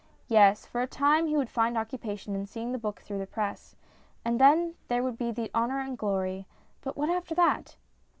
Yes, 0.27 0.65
for 0.65 0.81
a 0.81 0.87
time 0.87 1.27
he 1.27 1.37
would 1.37 1.47
find 1.51 1.77
occupation 1.77 2.33
in 2.33 2.47
seeing 2.47 2.71
the 2.71 2.79
book 2.79 3.01
through 3.01 3.19
the 3.19 3.27
press; 3.27 3.75
and 4.25 4.41
then 4.41 4.73
there 4.87 5.03
would 5.03 5.15
be 5.15 5.31
the 5.31 5.51
honour 5.53 5.79
and 5.79 5.95
glory; 5.95 6.47
but 6.83 6.97
what 6.97 7.11
after 7.11 7.35
that 7.35 7.75